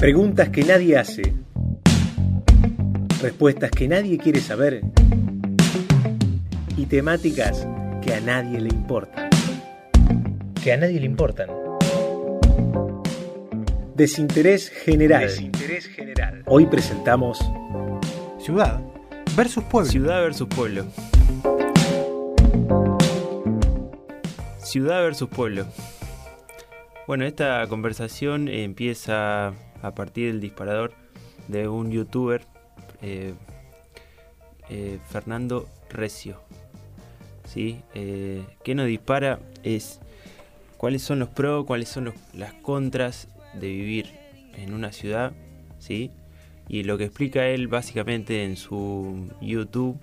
[0.00, 1.34] Preguntas que nadie hace.
[3.20, 4.80] Respuestas que nadie quiere saber.
[6.74, 7.68] Y temáticas
[8.00, 9.28] que a nadie le importan.
[10.64, 11.50] Que a nadie le importan.
[13.94, 15.20] Desinterés general.
[15.20, 16.44] Desinterés general.
[16.46, 17.38] Hoy presentamos
[18.38, 18.80] Ciudad
[19.36, 19.90] versus pueblo.
[19.90, 20.86] Ciudad versus pueblo.
[24.62, 25.66] Ciudad versus pueblo.
[27.06, 30.92] Bueno, esta conversación empieza a partir del disparador
[31.48, 32.42] de un youtuber,
[33.02, 33.34] eh,
[34.68, 36.40] eh, Fernando Recio.
[37.46, 37.82] ¿Sí?
[37.94, 40.00] Eh, que nos dispara es
[40.76, 44.06] cuáles son los pros, cuáles son las contras de vivir
[44.54, 45.32] en una ciudad,
[45.80, 46.12] ¿sí?
[46.68, 49.98] Y lo que explica él básicamente en su YouTube,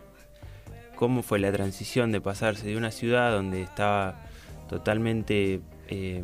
[0.95, 4.20] cómo fue la transición de pasarse de una ciudad donde estaba
[4.67, 6.22] totalmente eh,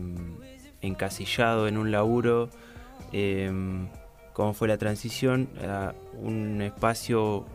[0.82, 2.50] encasillado en un laburo,
[4.34, 7.46] cómo fue la transición a un espacio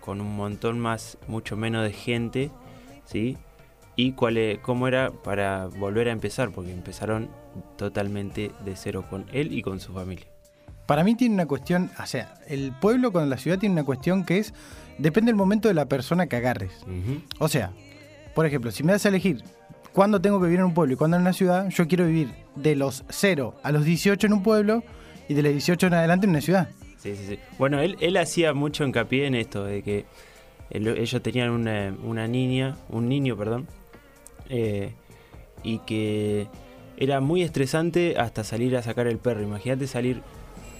[0.00, 2.50] con un montón más, mucho menos de gente,
[3.04, 3.36] ¿sí?
[3.96, 7.28] Y cuál e- cómo era para volver a empezar, porque empezaron
[7.76, 10.26] totalmente de cero con él y con su familia.
[10.86, 14.24] Para mí tiene una cuestión, o sea, el pueblo con la ciudad tiene una cuestión
[14.24, 14.54] que es,
[14.96, 16.72] depende del momento de la persona que agarres.
[17.38, 17.72] O sea,
[18.34, 19.42] por ejemplo, si me das a elegir
[19.98, 22.32] cuándo tengo que vivir en un pueblo y cuándo en una ciudad, yo quiero vivir
[22.54, 24.84] de los 0 a los 18 en un pueblo
[25.28, 26.68] y de los 18 en adelante en una ciudad.
[26.98, 27.38] Sí, sí, sí.
[27.58, 30.04] Bueno, él, él hacía mucho hincapié en esto, de que
[30.70, 33.66] ellos tenían una, una niña, un niño, perdón,
[34.48, 34.92] eh,
[35.64, 36.46] y que
[36.96, 39.42] era muy estresante hasta salir a sacar el perro.
[39.42, 40.22] Imagínate salir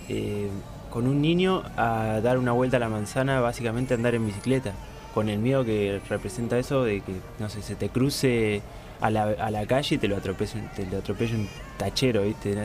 [0.08, 0.46] eh,
[0.90, 4.74] con un niño a dar una vuelta a la manzana, básicamente andar en bicicleta,
[5.12, 8.62] con el miedo que representa eso de que, no sé, se te cruce
[9.00, 12.56] a la, a la calle y te lo atropelle, te lo atropelle un tachero, ¿viste?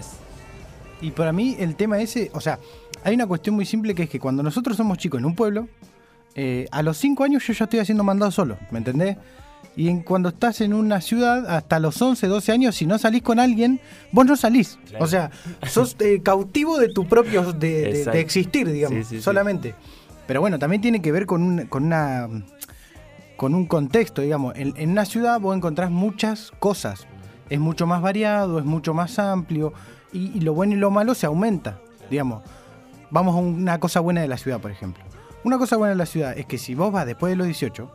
[1.02, 2.59] Y para mí el tema ese, o sea,
[3.03, 5.67] hay una cuestión muy simple que es que cuando nosotros somos chicos en un pueblo,
[6.36, 9.17] eh, a los 5 años yo ya estoy haciendo mandado solo, ¿me entendés?
[9.76, 13.22] Y en, cuando estás en una ciudad, hasta los 11, 12 años, si no salís
[13.23, 13.80] con alguien,
[14.11, 14.77] vos no salís.
[14.88, 15.04] Claro.
[15.04, 15.32] O sea,
[15.67, 18.11] sos eh, cautivo de tu propio, de, de- Exacto.
[18.11, 19.22] de existir, digamos, Sí, sí, sí.
[19.23, 19.73] solamente.
[20.27, 22.30] Pero bueno, también tiene que ver con, un, con una
[23.36, 24.54] con un contexto, digamos.
[24.55, 27.08] En, una ciudad vos encontrás muchas cosas.
[27.49, 29.73] Es mucho más variado, es mucho más amplio.
[30.11, 31.80] Y, y lo bueno y lo malo se aumenta.
[32.10, 32.43] Digamos,
[33.10, 35.04] vamos a una cosa buena de la ciudad, por ejemplo.
[35.43, 37.89] Una cosa buena de la ciudad es que si vos vas después de los 18,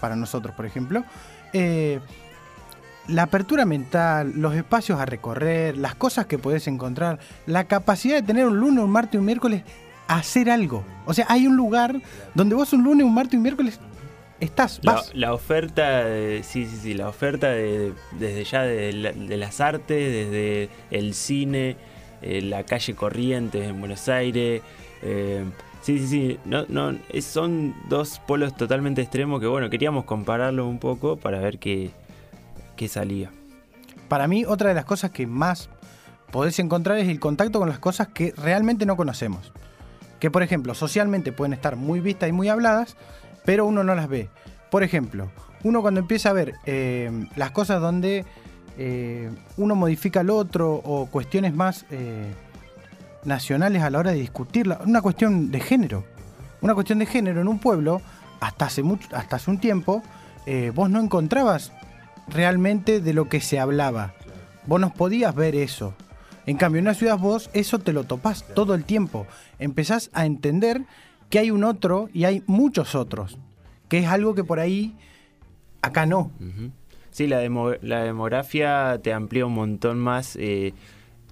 [0.00, 1.04] para nosotros, por ejemplo,
[1.52, 2.00] eh,
[3.08, 8.22] la apertura mental, los espacios a recorrer, las cosas que podés encontrar, la capacidad de
[8.22, 9.62] tener un lunes, un martes y un miércoles,
[10.08, 10.84] hacer algo.
[11.04, 12.00] O sea, hay un lugar
[12.34, 13.78] donde vos un lunes, un martes y un miércoles
[14.44, 15.14] estás, La, vas.
[15.14, 19.60] la oferta, de- sí, sí, sí, la oferta de, desde ya de, la- de las
[19.60, 21.76] artes, desde el cine,
[22.22, 24.62] eh, la calle Corrientes en Buenos Aires.
[25.02, 25.44] eh,
[25.82, 30.66] sí, sí, sí, no, no, es- son dos polos totalmente extremos que, bueno, queríamos compararlo
[30.66, 31.90] un poco para ver qué,
[32.76, 33.30] qué salía.
[34.08, 35.68] Para mí, otra de las cosas que más
[36.30, 39.52] podés encontrar es el contacto con las cosas que realmente no conocemos.
[40.20, 42.96] Que, por ejemplo, socialmente pueden estar muy vistas y muy habladas,
[43.44, 44.28] pero uno no las ve.
[44.70, 45.30] Por ejemplo,
[45.62, 48.24] uno cuando empieza a ver eh, las cosas donde
[48.76, 52.32] eh, uno modifica al otro o cuestiones más eh,
[53.24, 56.04] nacionales a la hora de discutirla, una cuestión de género.
[56.60, 58.00] Una cuestión de género en un pueblo,
[58.40, 60.02] hasta hace, mucho, hasta hace un tiempo,
[60.74, 61.72] vos no encontrabas
[62.26, 64.14] realmente de lo que se hablaba.
[64.66, 65.94] Vos no podías ver eso.
[66.46, 69.26] En cambio, en una ciudad vos eso te lo topás todo el tiempo.
[69.58, 70.84] Empezás a entender
[71.34, 73.38] que hay un otro y hay muchos otros.
[73.88, 74.94] Que es algo que por ahí
[75.82, 76.30] acá no.
[77.10, 80.74] Sí, la, demo- la demografía te amplía un montón más, eh,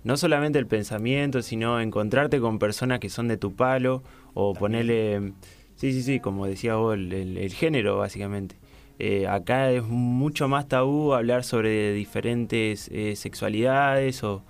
[0.02, 4.02] no solamente el pensamiento, sino encontrarte con personas que son de tu palo
[4.34, 5.34] o ponerle,
[5.76, 8.56] sí, sí, sí, como decía vos, el, el- el género básicamente.
[8.98, 14.42] Eh, acá es mucho más tabú hablar sobre diferentes eh, sexualidades o,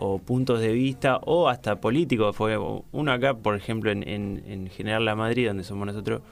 [0.00, 2.34] o puntos de vista o hasta políticos.
[2.36, 2.56] Fue
[2.92, 6.22] uno acá, por ejemplo, en, en, en General La Madrid, donde somos nosotros,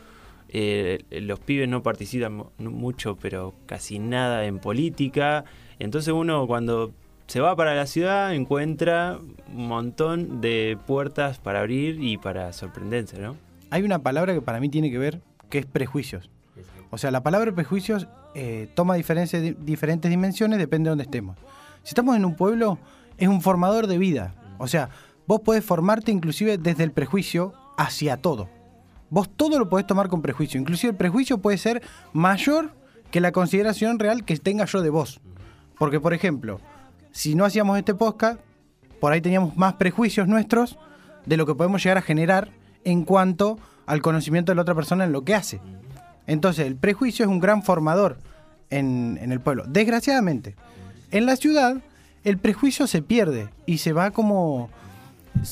[0.48, 5.44] eh, los pibes no participan mu- mucho, pero casi nada en política.
[5.78, 6.92] Entonces uno cuando
[7.26, 9.18] se va para la ciudad encuentra
[9.52, 13.36] un montón de puertas para abrir y para sorprenderse, ¿no?
[13.70, 15.20] Hay una palabra que para mí tiene que ver,
[15.50, 16.30] que es prejuicios.
[16.90, 21.36] O sea, la palabra prejuicios eh, toma diferencia- di- diferentes dimensiones, depende de dónde estemos.
[21.82, 22.78] Si estamos en un pueblo,
[23.18, 24.34] es un formador de vida.
[24.58, 24.90] O sea,
[25.26, 28.48] vos podés formarte inclusive desde el prejuicio hacia todo.
[29.10, 30.60] Vos todo lo podés tomar con prejuicio.
[30.60, 31.82] Inclusive el prejuicio puede ser
[32.12, 32.72] mayor
[33.10, 35.20] que la consideración real que tenga yo de vos.
[35.78, 36.60] Porque, por ejemplo,
[37.12, 38.40] si no hacíamos este podcast,
[39.00, 40.78] por ahí teníamos más prejuicios nuestros
[41.24, 42.50] de lo que podemos llegar a generar
[42.84, 45.60] en cuanto al conocimiento de la otra persona en lo que hace.
[46.26, 48.18] Entonces, el prejuicio es un gran formador
[48.70, 49.64] en, en el pueblo.
[49.68, 50.56] Desgraciadamente,
[51.12, 51.76] en la ciudad,
[52.26, 54.68] el prejuicio se pierde y se va como,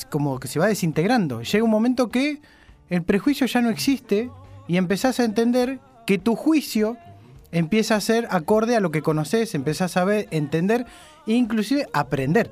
[0.09, 1.41] como que se va desintegrando.
[1.41, 2.41] Llega un momento que
[2.89, 4.29] el prejuicio ya no existe
[4.67, 6.97] y empezás a entender que tu juicio
[7.53, 10.85] empieza a ser acorde a lo que conoces, empiezas a saber, entender
[11.25, 12.51] e inclusive aprender.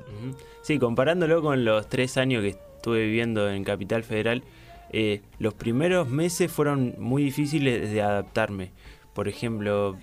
[0.62, 4.42] Sí, comparándolo con los tres años que estuve viviendo en Capital Federal,
[4.90, 8.70] eh, los primeros meses fueron muy difíciles de adaptarme.
[9.12, 9.98] Por ejemplo,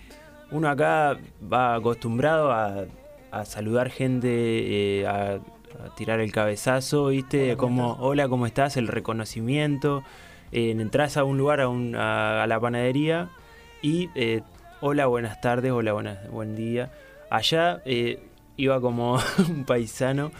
[0.51, 1.17] uno acá
[1.51, 2.85] va acostumbrado a,
[3.31, 4.27] a saludar gente,
[5.01, 5.33] eh, a,
[5.85, 7.55] a tirar el cabezazo, ¿viste?
[7.57, 8.77] Como, hola, ¿cómo estás?
[8.77, 10.03] El reconocimiento.
[10.51, 13.29] Eh, entras a un lugar, a, un- a- a la panadería
[13.81, 14.41] y eh,
[14.81, 16.91] hola, buenas tardes, hola, buenas, buen día.
[17.29, 17.81] Allá
[18.57, 19.17] iba como
[19.49, 20.31] un paisano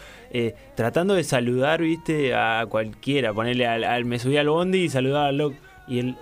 [0.74, 3.32] tratando de saludar, viste, a cualquiera.
[3.32, 5.56] Ponerle al, al- me subía al bondi y saludaba al loco.
[5.88, 6.16] Y él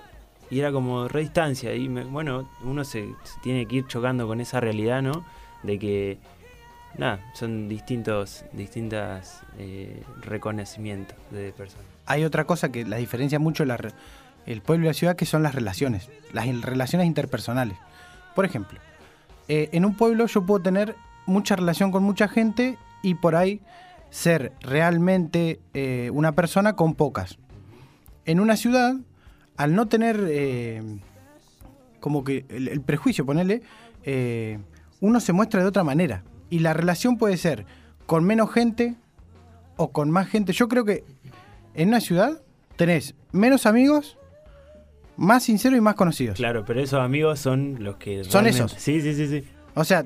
[0.53, 1.75] y era como re distancia.
[1.75, 5.25] Y me- bueno, uno se, se tiene que ir chocando con esa realidad, ¿no?
[5.63, 6.19] De que,
[6.99, 11.87] nada, son distintos, distintas eh, reconocimientos de personas.
[12.07, 13.77] Hay otra cosa que la diferencia mucho la
[14.47, 17.77] el pueblo y la ciudad, que son las relaciones, las relaciones interpersonales.
[18.35, 18.79] Por ejemplo,
[19.49, 20.97] eh, en un pueblo yo puedo tener
[21.27, 23.61] mucha relación con mucha gente y por ahí
[24.11, 27.39] ser realmente eh, una persona con pocas.
[28.25, 28.95] En una ciudad,
[29.57, 30.83] al no tener eh,
[32.01, 33.63] como que el, prejuicio, ponele,
[35.01, 36.23] uno se muestra de otra manera.
[36.51, 37.65] Y la relación puede ser
[38.07, 38.97] con menos gente
[39.77, 40.53] o con más gente.
[40.53, 41.05] Yo creo que
[41.75, 42.43] en una ciudad
[42.77, 44.19] tenés menos amigos,
[45.17, 46.37] más sinceros y más conocidos.
[46.37, 48.25] Claro, pero esos amigos son los que...
[48.25, 48.73] Son realmente- esos.
[48.73, 49.45] Sí, sí, sí, sí.
[49.75, 50.05] O sea,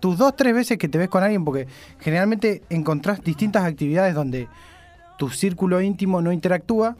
[0.00, 1.66] tus dos, tres veces que te ves con alguien, porque
[2.00, 4.46] generalmente encontrás distintas actividades donde
[5.16, 6.96] tu círculo íntimo no interactúa,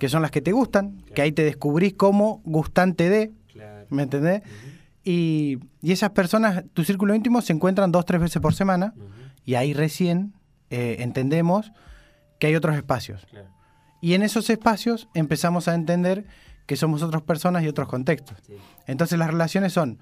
[0.00, 3.86] que son las que te gustan, que ahí te descubrís como gustante de, Claro.
[3.90, 4.42] ¿me entendés?
[5.04, 8.94] Y, y esas personas, tu círculo íntimo, se encuentran dos, tres veces por semana,
[9.44, 10.34] y ahí recién
[10.70, 11.72] eh, entendemos
[12.38, 13.26] que hay otros espacios.
[13.30, 13.48] Claro.
[14.00, 16.26] Y en esos espacios empezamos a entender
[16.66, 18.36] que somos otras personas y otros contextos.
[18.46, 18.54] Sí.
[18.86, 19.98] Entonces las relaciones son,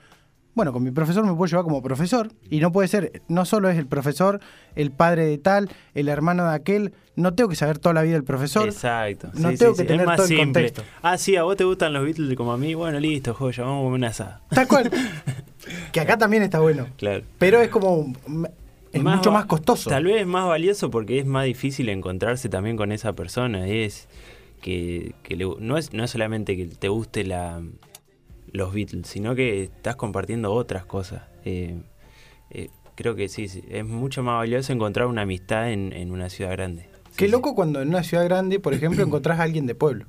[0.56, 3.68] bueno, con mi profesor me puedo llevar como profesor y no puede ser, no solo
[3.68, 4.40] es el profesor,
[4.74, 8.14] el padre de tal, el hermano de aquel, no tengo que saber toda la vida
[8.14, 8.66] del profesor.
[8.68, 9.28] Exacto.
[9.34, 9.86] No Sí, tengo sí, que sí.
[9.86, 10.44] tener es más todo el simple.
[10.64, 10.82] contexto.
[11.02, 12.74] Ah, sí, a vos te gustan los Beatles como a mí.
[12.74, 14.40] Bueno, listo, joya, vamos a comer una asada.
[14.50, 14.90] Tal cual.
[15.92, 16.86] que acá también está bueno.
[16.96, 17.22] Claro.
[17.38, 18.12] Pero es como,
[18.92, 19.90] es mucho más costoso.
[19.90, 23.66] Tal vez es más valioso porque es más difícil encontrarse también con esa persona.
[23.68, 24.08] Es
[24.62, 27.60] que, que le- no, es, no es solamente que te guste la,
[28.56, 31.22] los Beatles, sino que estás compartiendo otras cosas.
[31.44, 31.78] Eh,
[32.50, 36.28] eh, creo que sí, sí, es mucho más valioso encontrar una amistad en, en una
[36.30, 36.88] ciudad grande.
[37.16, 40.06] Qué Sí, loco cuando en una ciudad grande, por ejemplo, encontrás a alguien de pueblo.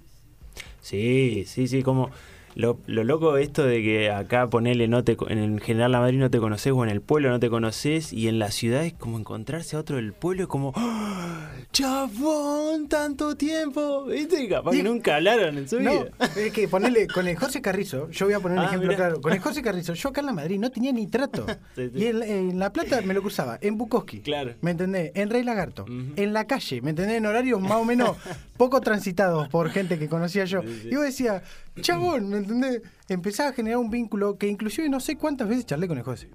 [0.81, 2.09] Sí, sí, sí, como
[2.57, 6.31] lo, lo loco esto de que acá ponele no te en General La Madrid no
[6.31, 9.19] te conoces o en el pueblo no te conoces y en la ciudad es como
[9.19, 11.51] encontrarse a otro del pueblo es como ¡Ah!
[11.71, 17.07] chabón tanto tiempo viste capaz que nunca hablaron en su No, vida es que ponerle
[17.07, 18.98] con el José Carrizo, yo voy a poner un Ah, ejemplo mirá.
[18.98, 19.21] claro.
[19.21, 21.45] Con el José Carrizo, yo acá en la Madrid no tenía ni trato.
[21.75, 22.00] Sí, sí.
[22.00, 24.21] Y en, en La Plata me lo cruzaba, en Bukowski.
[24.21, 24.56] Claro.
[24.62, 25.12] ¿Me entendés?
[25.15, 25.86] En Rey Lagarto.
[25.88, 27.17] En la calle, ¿me entendés?
[27.17, 28.17] En horarios más o menos
[28.58, 30.62] poco transitados por gente que conocía yo.
[30.63, 30.88] Sí.
[30.88, 31.43] Y yo decía,
[31.81, 32.82] chabón, ¿me entendés?
[33.10, 36.30] Empezaba a generar un vínculo que inclusive no sé cuántas veces charlé con el José.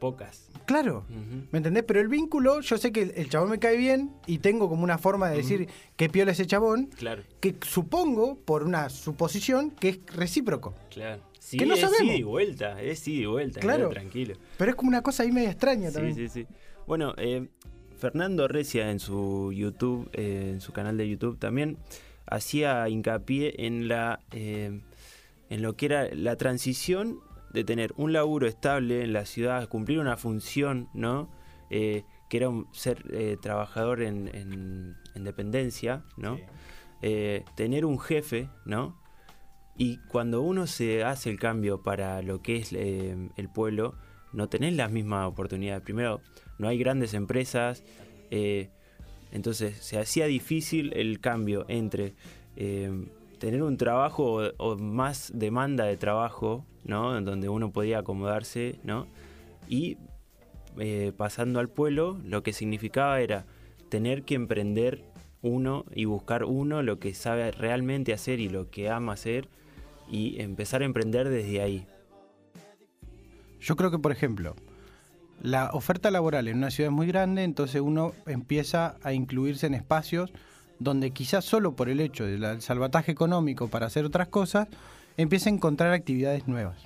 [0.00, 1.04] pocas Claro.
[1.52, 1.84] ¿Me entendés?
[1.86, 4.96] Pero el vínculo, yo sé que el, chabón me cae bien y tengo como una
[4.96, 9.98] forma de decir que piola ese chabón, claro que supongo, por una suposición, que es
[10.16, 10.74] recíproco.
[10.90, 12.04] claro sí, Que no es sabemos.
[12.06, 13.90] ida y vuelta es ida y vuelta Claro.
[13.90, 16.14] tranquilo Pero es como una cosa ahí media extraña Sí, también.
[16.16, 16.46] sí, sí.
[16.86, 17.46] Bueno, eh,
[17.98, 21.76] Fernando Recia en su YouTube, eh, en su canal de YouTube también
[22.26, 24.80] hacía hincapié en la eh,
[25.50, 27.20] en lo que era la transición
[27.52, 31.30] de tener un laburo estable en la ciudad, cumplir una función, ¿no?
[31.70, 36.38] Eh, que era un- ser eh, trabajador en, en- en dependencia, ¿no?
[37.02, 38.98] Eh, tener un jefe, ¿no?
[39.76, 43.94] Y cuando uno se hace el cambio para lo que es el pueblo,
[44.32, 45.82] no tenés las mismas oportunidades.
[45.82, 46.20] Primero,
[46.58, 47.82] no hay grandes empresas,
[49.32, 52.14] entonces se hacía difícil el cambio entre
[53.38, 57.16] tener un trabajo o, más demanda de trabajo, ¿no?
[57.16, 59.06] En donde uno podía acomodarse, ¿no?
[59.68, 59.98] Y
[60.78, 63.46] eh, pasando al pueblo, lo que significaba era
[63.88, 65.04] tener que emprender
[65.42, 69.48] uno y buscar uno lo que sabe realmente hacer y lo que ama hacer
[70.10, 71.86] y empezar a emprender desde ahí.
[73.60, 74.54] Yo creo que, por ejemplo,
[75.42, 79.74] la oferta laboral en una ciudad es muy grande, entonces uno empieza a incluirse en
[79.74, 80.32] espacios
[80.78, 84.68] donde quizás solo por el hecho del salvataje económico para hacer otras cosas,
[85.16, 86.76] empieza a encontrar actividades nuevas.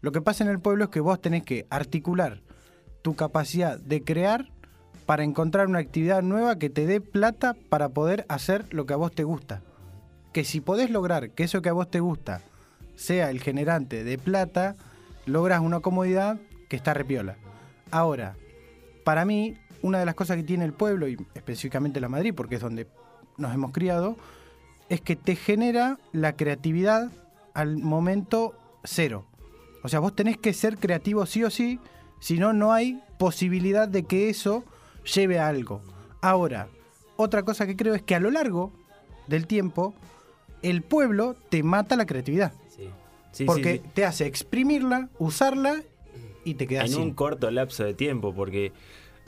[0.00, 2.42] Lo que pasa en el pueblo es que vos tenés que articular
[3.02, 4.50] tu capacidad de crear
[5.06, 8.98] para encontrar una actividad nueva que te dé plata para poder hacer lo que a
[8.98, 9.62] vos te gusta.
[10.32, 12.40] Que si podés lograr que eso que a vos te gusta
[12.96, 14.76] sea el generante de plata,
[15.26, 16.38] logras una comodidad
[16.68, 17.36] que está repiola.
[17.90, 18.36] Ahora,
[19.04, 22.54] para mí, una de las cosas que tiene el pueblo, y específicamente la Madrid, porque
[22.54, 22.86] es donde
[23.36, 24.16] nos hemos criado,
[24.88, 27.12] es que te genera la creatividad
[27.52, 29.26] al momento cero.
[29.82, 31.80] O sea, vos tenés que ser creativo sí o sí,
[32.18, 34.64] si no, no hay posibilidad de que eso
[35.14, 35.82] lleve a algo.
[36.22, 36.68] Ahora,
[37.16, 38.72] otra cosa que creo es que a lo largo
[39.26, 39.92] del tiempo,
[40.62, 42.54] el pueblo te mata la creatividad.
[43.32, 43.90] Sí, porque sí.
[43.92, 45.82] te hace exprimirla, usarla
[46.42, 47.02] y te quedas En sin.
[47.02, 48.72] un corto lapso de tiempo, porque...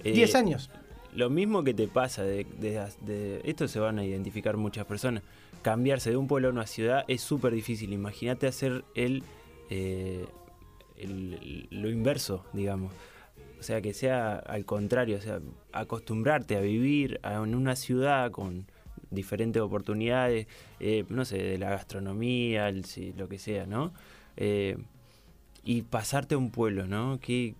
[0.04, 0.70] eh, 10 años.
[1.14, 5.22] Lo mismo que te pasa, de, de- de- esto se van a identificar muchas personas,
[5.62, 7.92] cambiarse de un pueblo a una ciudad es súper difícil.
[7.92, 9.22] Imagínate hacer el,
[9.70, 10.26] eh,
[10.98, 12.92] el- lo inverso, digamos.
[13.58, 15.40] O sea, que sea al contrario, o sea,
[15.72, 18.66] acostumbrarte a vivir en una ciudad con
[19.10, 20.46] diferentes oportunidades,
[20.80, 22.84] eh, no sé, de la gastronomía, el-
[23.16, 23.92] lo que sea, ¿no?
[24.36, 24.76] Eh,
[25.64, 27.18] y pasarte a un pueblo, ¿no?
[27.20, 27.54] Qué,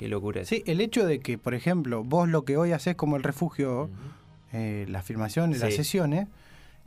[0.00, 0.40] qué locura.
[0.40, 0.48] es.
[0.48, 3.90] Sí, el hecho de que, por ejemplo, vos lo que hoy haces como el refugio,
[4.52, 6.26] eh, las filmaciones, las sesiones,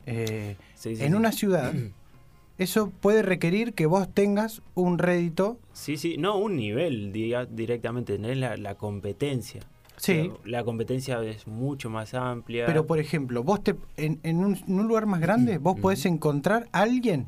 [0.06, 1.72] eh, Sí, sí, en una ciudad,
[2.58, 5.58] eso puede requerir que vos tengas un rédito.
[5.72, 9.60] Sí, sí, no un nivel diga- directamente, tenés la, la competencia.
[9.96, 10.32] Sí.
[10.44, 12.66] La competencia es mucho más amplia.
[12.66, 16.04] Pero, por ejemplo, vos te, en, en un, en un lugar más grande, vos podés
[16.04, 17.26] encontrar a alguien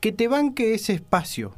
[0.00, 1.52] que te banque ese espacio.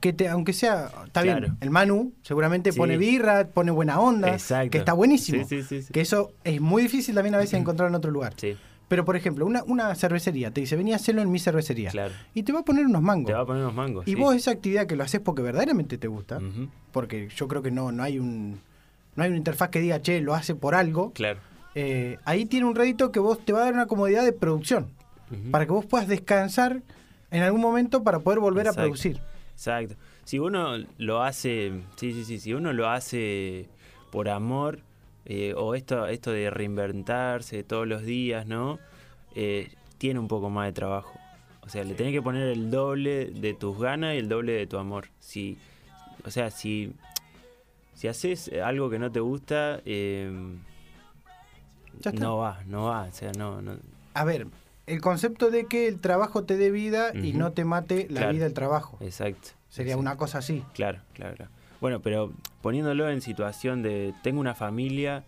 [0.00, 1.40] Que te, aunque sea, está Claro.
[1.40, 2.78] bien, el Manu seguramente Sí.
[2.78, 4.70] pone birra, pone buena onda, Exacto.
[4.70, 5.46] que está buenísimo.
[5.48, 5.80] Sí, sí.
[5.92, 8.34] Que eso es muy difícil también a veces encontrar en otro lugar.
[8.36, 8.56] Sí,
[8.88, 11.90] Pero, por ejemplo, una, una cervecería te dice, vení a hacerlo en mi cervecería.
[11.90, 12.14] claro.
[12.32, 13.26] Y te va a poner unos mangos.
[13.26, 14.08] Te va a poner unos mangos.
[14.08, 16.40] y vos esa actividad que lo haces porque verdaderamente te gusta,
[16.92, 18.60] porque yo creo que no, no hay un
[19.16, 21.10] no hay una interfaz que diga, che, lo hace por algo.
[21.12, 21.40] Claro.
[21.74, 24.88] eh, ahí tiene un rédito que vos te va a dar una comodidad de producción,
[25.50, 26.80] para que vos puedas descansar
[27.30, 28.80] en algún momento para poder volver Exacto.
[28.80, 29.20] a producir.
[29.52, 29.94] Exacto.
[30.24, 33.66] Si uno lo hace, sí, sí, sí, si uno lo hace
[34.12, 34.80] por amor,
[35.24, 38.78] eh, o esto, esto de reinventarse todos los días, ¿no?
[39.34, 41.18] Eh, tiene un poco más de trabajo.
[41.62, 44.66] O sea, le tenés que poner el doble de tus ganas y el doble de
[44.66, 45.08] tu amor.
[45.20, 45.58] Si,
[46.24, 46.94] o sea, si,
[47.94, 50.30] si haces algo que no te gusta, eh,
[52.00, 52.22] Ya está.
[52.24, 53.02] no va, no va.
[53.02, 53.76] O sea, no, no.
[54.14, 54.46] A ver,
[54.88, 58.32] el concepto de que el trabajo te dé vida y no te mate la Claro.
[58.32, 58.98] vida del trabajo.
[59.00, 59.50] Exacto.
[59.68, 60.00] Sería exacto.
[60.00, 60.62] una cosa así.
[60.74, 61.50] Claro, claro, claro.
[61.80, 65.24] Bueno, pero poniéndolo en situación de tengo una familia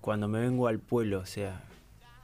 [0.00, 1.62] cuando me vengo al pueblo, o sea,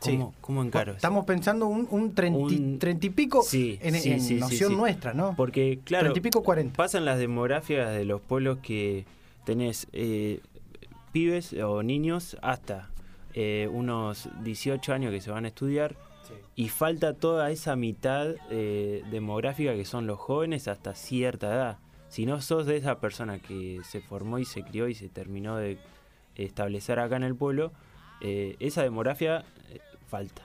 [0.00, 0.36] ¿cómo, Sí.
[0.40, 0.92] cómo encaro?
[0.92, 5.14] Estamos pensando un, un treinti, Un- treinta y pico Sí, en, sí, en noción nuestra,
[5.14, 5.34] ¿no?
[5.34, 6.44] Porque, claro, Treinta y pico,
[6.76, 9.04] pasan las demográficas de los pueblos que
[9.44, 10.40] tenés eh,
[11.12, 12.90] pibes o niños hasta
[13.34, 15.96] eh, unos 18 años que se van a estudiar
[16.56, 21.78] y falta toda esa mitad eh, demográfica que son los jóvenes hasta cierta edad.
[22.08, 25.56] Si no sos de esa persona que se formó y se crió y se terminó
[25.56, 25.78] de
[26.36, 27.72] establecer acá en el pueblo,
[28.20, 30.42] eh, esa demografía eh, falta.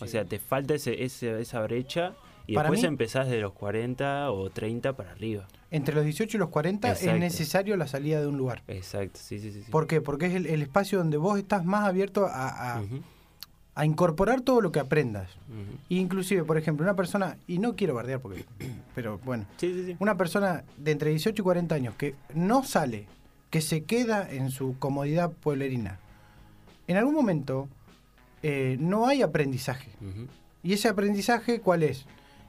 [0.00, 2.14] O sea, te falta ese, ese- esa brecha
[2.46, 5.46] y Para después mí- empezás de los 40 o 30 para arriba.
[5.70, 8.62] Entre los 18 y los 40 es necesario la salida de un lugar.
[8.68, 9.62] Exacto, sí, sí, sí.
[9.62, 9.70] sí.
[9.70, 10.00] ¿Por qué?
[10.00, 12.82] Porque es el, el espacio donde vos estás más abierto a,
[13.76, 15.28] a incorporar todo lo que aprendas.
[15.48, 15.78] ujú.
[15.88, 18.44] Inclusive, por ejemplo, una persona, y no quiero bardear porque,
[18.94, 19.96] pero bueno, Sí, sí, sí.
[19.98, 23.06] una persona de entre 18 y 40 años que no sale,
[23.50, 25.98] que se queda en su comodidad pueblerina,
[26.86, 27.68] en algún momento
[28.42, 29.90] eh, no hay aprendizaje.
[30.62, 32.04] ¿Y ese aprendizaje cuál es?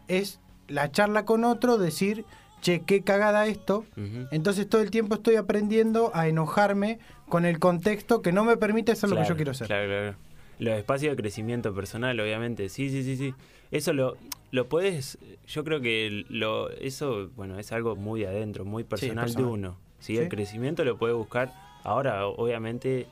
[0.08, 2.26] Es la charla con otro, decir,
[2.62, 3.86] che, qué cagada esto.
[4.32, 8.92] Entonces todo el tiempo estoy aprendiendo a enojarme con el contexto que no me permite
[8.92, 9.68] hacer lo que yo quiero hacer.
[9.68, 10.16] Claro, claro.
[10.60, 12.70] Los espacios de crecimiento personal, obviamente.
[12.70, 13.34] Sí, sí, sí, sí.
[13.72, 14.16] Eso lo,
[14.52, 15.18] lo puedes.
[15.48, 19.46] Yo creo que lo, eso, bueno, es algo muy adentro, muy personal, personal.
[19.48, 19.78] de uno.
[20.00, 20.16] ¿sí?
[20.16, 20.22] Sí.
[20.22, 21.52] El crecimiento lo puede buscar.
[21.84, 23.08] Ahora, obviamente,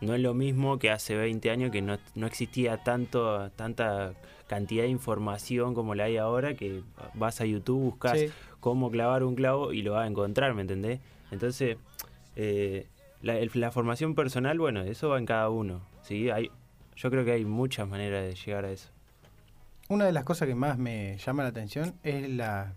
[0.00, 4.14] no es lo mismo que hace 20 años que no, no existía tanto, tanta
[4.48, 6.82] cantidad de información como la hay ahora, que
[7.14, 8.26] vas a YouTube, buscas Sí.
[8.60, 11.00] cómo clavar un clavo y lo vas a encontrar, ¿me entendés?
[11.30, 11.76] Entonces,
[12.36, 12.86] eh,
[13.22, 15.80] la, el- la formación personal, bueno, eso va en cada uno.
[16.02, 16.30] ¿sí?
[16.30, 16.50] Hay,
[16.98, 18.90] yo creo que hay muchas maneras de llegar a eso.
[19.88, 22.74] Una de las cosas que más me llama la atención es la,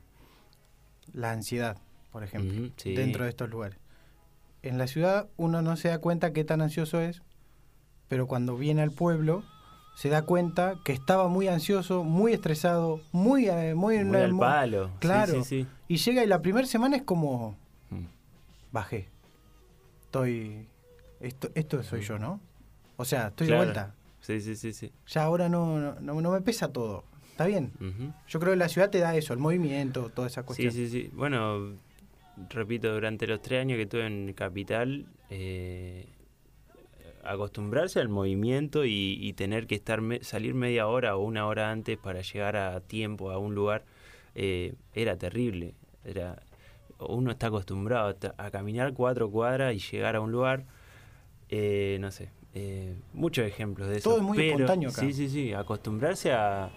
[1.14, 1.78] la ansiedad,
[2.12, 2.94] por ejemplo, sí.
[2.96, 3.78] dentro de estos lugares.
[4.64, 7.22] En la ciudad uno no se da cuenta qué tan ansioso es,
[8.08, 9.44] pero cuando viene al pueblo
[9.96, 13.50] se da cuenta que estaba muy ansioso, muy estresado, muy...
[13.50, 14.88] eh, muy, Muy al palo.
[14.88, 15.34] Sí, Claro.
[15.44, 15.68] sí, sí.
[15.90, 17.58] Y llega y la primera semana es como,
[17.90, 18.06] Mm.
[18.72, 19.10] bajé.
[20.06, 20.66] Estoy...
[21.20, 22.40] Esto, esto soy yo, ¿no?
[22.98, 23.62] O sea, estoy Claro.
[23.62, 23.96] de vuelta.
[24.22, 24.92] Sí, sí, sí, sí.
[25.08, 27.04] Ya ahora no, no, no- no me pesa todo.
[27.32, 27.72] Está bien.
[28.28, 30.74] Yo creo que la ciudad te da eso, el movimiento, toda esa Sí, cuestión.
[30.74, 31.10] sí, sí.
[31.14, 31.76] Bueno,
[32.50, 36.06] repito, durante los tres años que estuve en Capital, eh,
[37.24, 41.72] acostumbrarse al movimiento y, y tener que estar me- salir media hora o una hora
[41.72, 43.84] antes para llegar a tiempo a un lugar
[44.36, 45.74] eh, era terrible.
[46.06, 46.42] Era
[47.00, 50.66] uno está acostumbrado a a caminar cuatro cuadras y llegar a un lugar.
[51.50, 54.10] eh, no sé, eh, muchos ejemplos de eso.
[54.10, 55.02] Todo es muy pero, espontáneo acá.
[55.02, 55.54] Sí, sí, sí.
[55.54, 56.70] Acostumbrarse a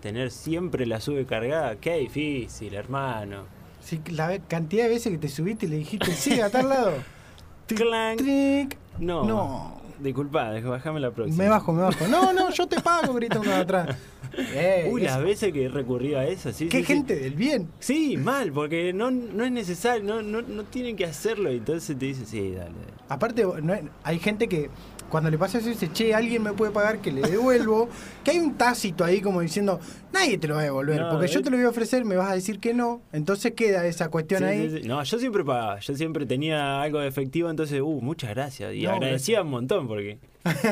[0.00, 3.44] tener siempre la sube cargada, qué difícil, hermano.
[3.80, 6.92] Sí, la cantidad de veces que te subiste y le dijiste, sí, a tal lado.
[7.66, 8.18] Clank.
[8.18, 8.78] tric.
[8.98, 9.24] No.
[9.24, 9.80] No.
[9.98, 11.42] Disculpa, bajame la próxima.
[11.42, 12.06] Me bajo, me bajo.
[12.06, 13.96] No, no, yo te pago, grita uno de atrás.
[14.38, 16.68] Eh, Uy, las veces que he recurrido a eso, sí.
[16.68, 16.92] Qué sí, sí.
[16.92, 17.70] gente del bien.
[17.78, 21.50] Sí, mal, porque no, no es necesario, no, no, no tienen que hacerlo.
[21.50, 22.64] Y entonces te dice, sí, dale.
[22.64, 22.92] dale.
[23.08, 24.68] Aparte, no hay gente que
[25.08, 27.88] cuando le pasa eso dice, che, alguien me puede pagar que le devuelvo.
[28.24, 29.78] que hay un tácito ahí como diciendo,
[30.12, 31.00] nadie te lo va a devolver.
[31.00, 33.02] No, porque yo es- te lo voy a ofrecer, me vas a decir que no.
[33.12, 34.70] Entonces queda esa cuestión Sí, ahí.
[34.70, 34.88] sí, sí.
[34.88, 38.74] No, yo siempre pagaba, yo siempre tenía algo de efectivo, entonces, uh, muchas gracias.
[38.74, 40.18] Y No, agradecía un montón porque...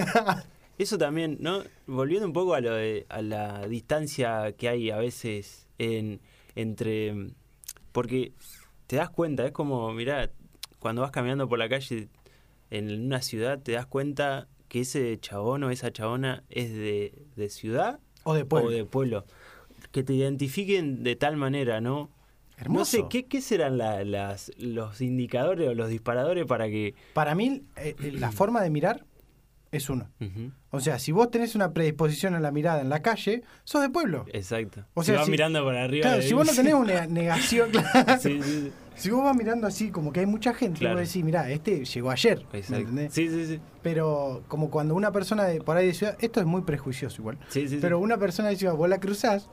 [0.76, 1.62] Eso también, ¿no?
[1.86, 6.20] Volviendo un poco a lo de, a la distancia que hay a veces en,
[6.56, 7.14] entre...
[7.92, 8.32] Porque
[8.88, 10.30] te das cuenta, es como, mirá,
[10.80, 12.08] cuando vas caminando por la calle
[12.70, 17.48] en una ciudad, te das cuenta que ese chabón o esa chabona es de, de
[17.50, 18.68] ciudad O de pueblo.
[18.68, 19.24] o de pueblo.
[19.92, 22.10] Que te identifiquen de tal manera, ¿no?
[22.56, 22.78] Hermoso.
[22.78, 26.94] No sé, ¿qué, qué serán la- las, los indicadores o los disparadores para que...
[27.12, 29.04] Para mí, eh, eh, la forma de mirar
[29.72, 30.08] es uno.
[30.70, 33.90] O sea, si vos tenés una predisposición a la mirada en la calle, sos de
[33.90, 34.24] pueblo.
[34.32, 34.84] Exacto.
[34.94, 36.02] O si sea, vas si- mirando para arriba...
[36.08, 38.20] Claro, si vos no tenés una negación, claro.
[38.20, 38.72] Sí, sí, sí.
[38.94, 40.98] Si vos vas mirando así, como que hay mucha gente, Claro.
[40.98, 42.44] vos decís, mirá, este llegó ayer.
[42.52, 42.80] ¿me Exacto.
[42.80, 43.12] entendés?
[43.12, 43.60] Sí, sí, sí.
[43.82, 47.38] Pero como cuando una persona de por ahí de ciudad, esto es muy prejuicioso igual.
[47.48, 47.78] Sí, sí, sí.
[47.80, 49.48] Pero una persona de ciudad, vos la cruzás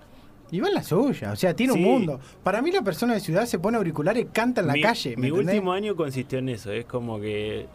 [0.51, 1.31] y va en la suya.
[1.31, 1.79] O sea, tiene Sí.
[1.79, 2.19] un mundo.
[2.43, 5.15] Para mí la persona de ciudad se pone auricular y canta en la mi, calle.
[5.15, 5.55] ¿me Mi entendés?
[5.55, 6.71] último año consistió en eso.
[6.71, 7.65] Es como que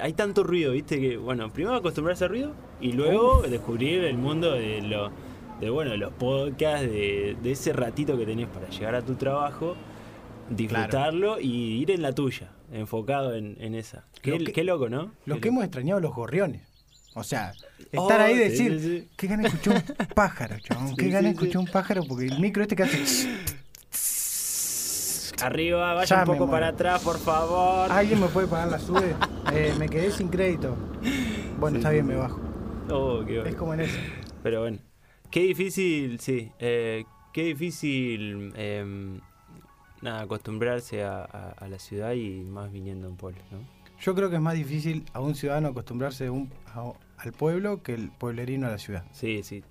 [0.00, 1.00] hay tanto ruido, ¿viste?
[1.00, 5.10] Que, bueno, primero acostumbrarse al ruido y luego descubrir el mundo de lo
[5.60, 9.14] de bueno, de los podcasts, de, de ese ratito que tenés para llegar a tu
[9.14, 9.76] trabajo,
[10.48, 14.04] disfrutarlo y ir en la tuya, enfocado en, en esa.
[14.22, 15.12] Qué, que- qué loco, ¿no?
[15.26, 16.62] Lo Qué que hemos extrañado los gorriones.
[17.14, 17.52] O sea,
[17.94, 19.08] Oh, estar ahí y decir, sí, sí.
[19.16, 20.96] qué gana escuchar un pájaro, chabón.
[20.96, 23.28] Qué Sí, gana escuchar un pájaro porque el micro este que hace.
[25.42, 27.90] Arriba, vaya Ya un poco para atrás, por favor.
[27.90, 29.14] ¿Alguien me puede pagar la sube?
[29.52, 30.76] Eh, me quedé sin crédito.
[31.58, 32.40] Bueno, está bien, me bajo.
[32.90, 33.58] Oh, qué Es bueno.
[33.58, 33.98] como en eso.
[34.42, 34.78] Pero bueno,
[35.30, 39.20] qué difícil, sí, eh, qué difícil, em,
[40.02, 43.58] nada, acostumbrarse a, a- a la ciudad y más viniendo a un pueblo, ¿no?
[44.00, 47.94] Yo creo que es más difícil a un ciudadano acostumbrarse un- a- al pueblo que
[47.94, 49.04] el pueblerino a la ciudad.
[49.12, 49.62] Sí, sí,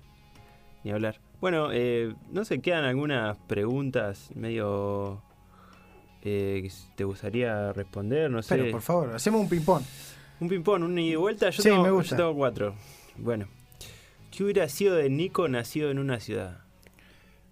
[0.84, 1.20] ni hablar.
[1.40, 5.22] Bueno, eh, no sé, quedan algunas preguntas medio
[6.22, 8.56] eh, que te gustaría responder, no sé.
[8.56, 9.82] Pero por favor, hacemos un ping-pong.
[10.40, 11.50] Un ping-pong, un ida y vuelta.
[11.50, 12.16] Yo, Sí, tengo, me yo gusta.
[12.16, 12.74] tengo cuatro.
[13.16, 13.46] Bueno,
[14.30, 16.60] ¿qué hubiera sido de Nico nacido en una ciudad?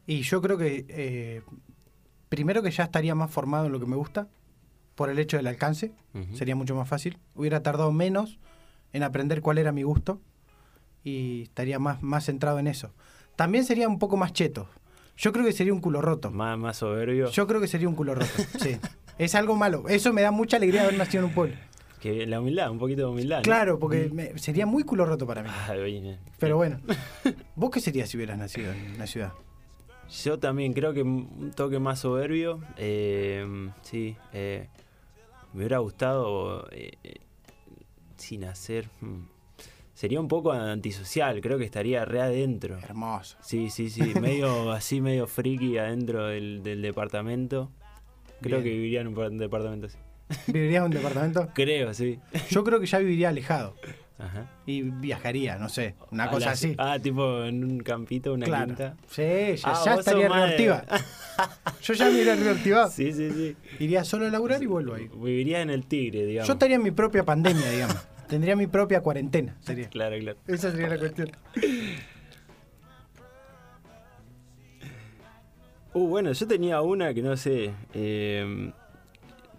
[0.07, 1.43] Y yo creo que eh,
[2.31, 4.29] primero que ya estaría más formado en lo que me gusta,
[4.95, 5.93] por el hecho del alcance,
[6.35, 7.19] sería mucho más fácil.
[7.35, 8.38] Hubiera tardado menos
[8.95, 10.21] en aprender cuál era mi gusto
[11.05, 12.93] y estaría más, más centrado en eso.
[13.37, 14.69] También sería un poco más cheto.
[15.16, 16.31] Yo creo que sería un culo roto.
[16.31, 17.31] Más, más soberbio.
[17.31, 18.79] Yo creo que sería un culo roto, sí.
[19.19, 19.85] Es algo malo.
[19.88, 21.57] Eso me da mucha alegría haber nacido en un pueblo.
[22.01, 23.38] Que la humildad, un poquito de humildad.
[23.38, 23.43] ¿no?
[23.43, 25.51] Claro, porque me- sería muy culo roto para mí.
[25.85, 26.19] Bien.
[26.38, 26.81] Pero bueno,
[27.57, 29.33] ¿vos qué serías si hubieras nacido en una ciudad?
[30.25, 32.61] Yo también creo que un toque más soberbio.
[32.77, 33.46] eh,
[33.83, 34.68] sí, eh,
[35.53, 36.92] me hubiera gustado eh,
[38.16, 38.88] sin hacer.
[39.01, 39.23] hmm,
[39.94, 42.79] Sería un poco antisocial, creo que estaría re adentro.
[42.79, 43.37] Hermoso.
[43.42, 47.70] Sí, sí, sí, medio así, medio friki adentro del, del departamento.
[48.40, 48.64] Creo Bien.
[48.64, 49.99] que viviría en un par- departamento así.
[50.46, 51.49] ¿Vivirías en un departamento?
[51.55, 52.18] Creo, sí.
[52.51, 53.75] Yo creo que ya viviría alejado
[54.20, 54.46] Ajá.
[54.66, 56.74] y viajaría, no sé, una A cosa la- así.
[56.78, 58.66] Ah, tipo en un campito, una claro.
[58.66, 58.96] quinta.
[59.09, 59.22] Sí,
[59.56, 60.85] ya, Ah, ya estaría reactiva.
[61.83, 62.90] Yo ya me iría reactivado.
[62.90, 63.56] Sí, sí, sí.
[63.78, 65.09] Iría solo a laburar y vuelvo ahí.
[65.14, 66.46] Viviría en el Tigre, digamos.
[66.48, 67.96] Yo estaría en mi propia pandemia, digamos.
[68.28, 69.88] Tendría mi propia cuarentena, sería.
[69.88, 70.38] Claro, claro.
[70.46, 71.30] Esa sería la cuestión.
[75.92, 77.72] Uh, bueno, yo tenía una que no sé.
[77.94, 78.72] eh,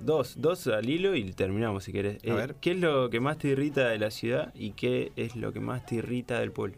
[0.06, 2.18] dos, dos al hilo y terminamos si querés.
[2.30, 2.56] A ver.
[2.62, 5.60] ¿Qué es lo que más te irrita de la ciudad y qué es lo que
[5.60, 6.78] más te irrita del pueblo?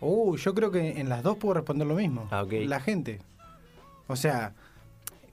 [0.00, 2.26] Uh, yo creo que en las dos puedo responder lo mismo.
[2.30, 2.44] Ah.
[2.50, 3.20] La gente.
[4.06, 4.54] O sea,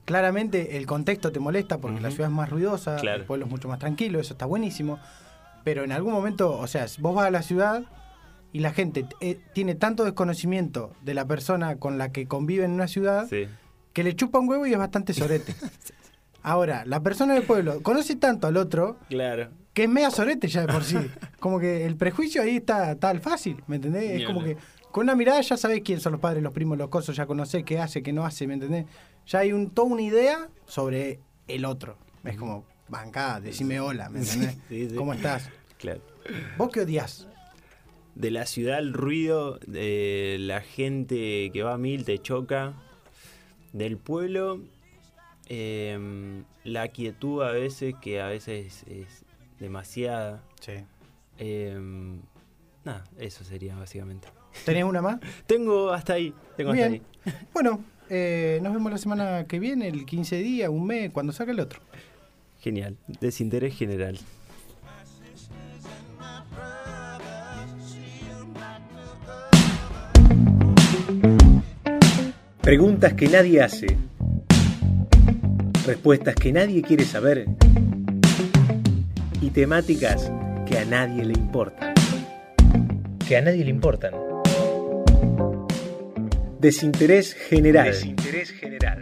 [0.05, 3.21] claramente el contexto te molesta porque la ciudad es más ruidosa, Claro.
[3.21, 4.99] el pueblo es mucho más tranquilo, eso está buenísimo.
[5.63, 7.83] Pero en algún momento, o sea, vos vas a la ciudad
[8.53, 12.71] y la gente eh, tiene tanto desconocimiento de la persona con la que convive en
[12.71, 13.47] una ciudad Sí.
[13.93, 15.53] que le chupa un huevo y es bastante sorete.
[16.47, 19.49] Ahora, la persona del pueblo conoce tanto al otro Claro.
[19.73, 20.95] que es mega sorete ya de por sí.
[21.41, 24.21] Como que el prejuicio ahí está, está al fácil, ¿me entendés?
[24.21, 24.55] Es como que
[24.91, 27.65] con una mirada ya sabés quién son los padres, los primos, los cosos, ya conocés
[27.65, 28.85] qué hace, qué no hace, ¿me entendés?
[29.25, 31.97] Ya hay un, toda una idea sobre el otro.
[32.23, 34.57] Es como, bancá, decime hola, ¿me entendés?
[34.69, 34.95] Sí, sí.
[34.95, 35.49] ¿Cómo estás?
[35.77, 35.99] Claro.
[36.57, 37.27] ¿Vos qué odias?
[38.15, 42.73] De la ciudad, el ruido, de la gente que va a mil te choca.
[43.73, 44.61] Del pueblo,
[45.49, 49.25] em, la quietud a veces, que a veces es, es
[49.59, 50.43] demasiada.
[50.59, 50.73] Sí.
[51.37, 52.21] Em,
[52.83, 54.27] nada, eso sería básicamente.
[54.65, 55.19] ¿Tenés una más?
[55.47, 56.33] Tengo hasta ahí.
[56.55, 57.01] Tengo hasta Bien.
[57.25, 57.33] ahí.
[57.53, 61.51] Bueno, eh, nos vemos la semana que viene, el 15 días, un mes, cuando salga
[61.51, 61.81] el otro.
[62.59, 62.97] Genial.
[63.19, 64.17] Desinterés general.
[72.61, 73.97] Preguntas que nadie hace.
[75.87, 77.45] Respuestas que nadie quiere saber.
[79.39, 80.29] Y temáticas
[80.65, 81.93] que a nadie le importan.
[83.25, 84.13] Que a nadie le importan.
[86.59, 87.85] Desinterés general.
[87.85, 88.96] Desinterés general.